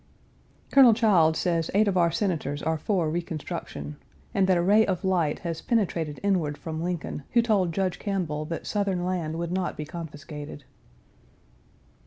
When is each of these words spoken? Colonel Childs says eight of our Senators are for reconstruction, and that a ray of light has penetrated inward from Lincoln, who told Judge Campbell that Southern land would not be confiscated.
Colonel 0.71 0.95
Childs 0.95 1.37
says 1.37 1.69
eight 1.75 1.87
of 1.87 1.95
our 1.95 2.09
Senators 2.09 2.63
are 2.63 2.79
for 2.79 3.11
reconstruction, 3.11 3.97
and 4.33 4.47
that 4.47 4.57
a 4.57 4.61
ray 4.63 4.83
of 4.83 5.03
light 5.05 5.37
has 5.45 5.61
penetrated 5.61 6.19
inward 6.23 6.57
from 6.57 6.81
Lincoln, 6.81 7.21
who 7.33 7.41
told 7.43 7.71
Judge 7.71 7.99
Campbell 7.99 8.45
that 8.45 8.65
Southern 8.65 9.05
land 9.05 9.37
would 9.37 9.51
not 9.51 9.77
be 9.77 9.85
confiscated. 9.85 10.63